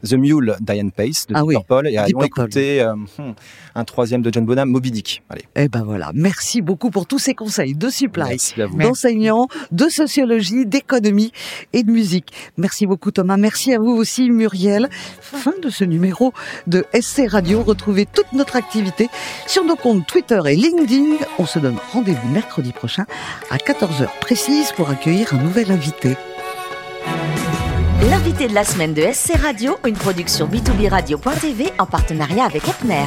The 0.08 0.12
Mule 0.14 0.56
Diane 0.60 0.90
Pace 0.92 1.26
de 1.26 1.34
Ah 1.34 1.40
Deep 1.40 1.48
oui, 1.48 1.54
Purple 1.54 1.88
et 1.88 1.96
allons 1.96 2.20
Purple. 2.20 2.26
écouter 2.42 2.92
hmm, 3.18 3.32
un 3.74 3.84
troisième 3.84 4.22
de 4.22 4.32
John 4.32 4.44
Bonham, 4.44 4.68
Moby 4.68 4.90
Dick. 4.90 5.22
Allez, 5.28 5.44
Eh 5.56 5.68
ben 5.68 5.82
voilà, 5.84 6.10
merci 6.14 6.62
beaucoup 6.62 6.90
pour 6.90 7.06
tous 7.06 7.18
ces 7.18 7.34
conseils 7.34 7.74
de 7.74 7.88
supply. 7.88 8.36
d'enseignants, 8.76 9.48
de 9.72 9.88
sociologie, 9.88 10.66
d'économie 10.66 11.32
et 11.72 11.82
de 11.82 11.90
musique. 11.90 12.32
Merci 12.56 12.86
beaucoup 12.86 13.10
Thomas, 13.10 13.36
merci 13.36 13.72
à 13.74 13.78
vous 13.78 13.90
aussi 13.92 14.30
Muriel. 14.30 14.88
Fin 15.20 15.54
de 15.62 15.70
ce 15.70 15.84
numéro 15.84 16.32
de 16.66 16.84
SC 16.98 17.28
Radio. 17.28 17.62
Retrouvez 17.62 18.06
toute 18.06 18.32
notre 18.32 18.56
activité 18.56 19.08
sur 19.46 19.64
nos 19.64 19.76
comptes 19.76 20.06
Twitter 20.06 20.40
et 20.46 20.56
LinkedIn. 20.56 21.19
On 21.38 21.46
se 21.46 21.58
donne 21.58 21.76
rendez-vous 21.92 22.28
mercredi 22.28 22.72
prochain 22.72 23.06
à 23.50 23.56
14h 23.56 24.08
précise 24.20 24.72
pour 24.72 24.90
accueillir 24.90 25.34
un 25.34 25.38
nouvel 25.38 25.70
invité. 25.70 26.16
L'invité 28.10 28.48
de 28.48 28.54
la 28.54 28.64
semaine 28.64 28.94
de 28.94 29.02
SC 29.12 29.36
Radio, 29.36 29.78
une 29.86 29.94
production 29.94 30.46
b2b 30.46 30.88
radio.tv 30.88 31.72
en 31.78 31.86
partenariat 31.86 32.44
avec 32.44 32.66
Epner. 32.68 33.04